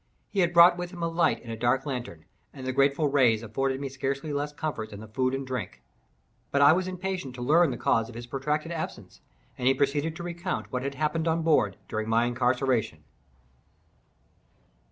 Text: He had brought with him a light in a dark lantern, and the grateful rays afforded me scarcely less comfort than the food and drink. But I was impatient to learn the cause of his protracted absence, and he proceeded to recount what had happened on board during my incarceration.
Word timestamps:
He 0.29 0.39
had 0.39 0.51
brought 0.51 0.79
with 0.79 0.89
him 0.89 1.03
a 1.03 1.07
light 1.07 1.41
in 1.41 1.51
a 1.51 1.55
dark 1.55 1.85
lantern, 1.85 2.25
and 2.51 2.65
the 2.65 2.73
grateful 2.73 3.07
rays 3.07 3.43
afforded 3.43 3.79
me 3.79 3.87
scarcely 3.87 4.33
less 4.33 4.51
comfort 4.51 4.89
than 4.89 4.99
the 4.99 5.07
food 5.07 5.35
and 5.35 5.45
drink. 5.45 5.83
But 6.49 6.63
I 6.63 6.73
was 6.73 6.87
impatient 6.87 7.35
to 7.35 7.41
learn 7.43 7.69
the 7.69 7.77
cause 7.77 8.09
of 8.09 8.15
his 8.15 8.25
protracted 8.25 8.71
absence, 8.71 9.21
and 9.59 9.67
he 9.67 9.75
proceeded 9.75 10.15
to 10.15 10.23
recount 10.23 10.71
what 10.71 10.81
had 10.81 10.95
happened 10.95 11.27
on 11.27 11.43
board 11.43 11.77
during 11.87 12.09
my 12.09 12.25
incarceration. 12.25 13.03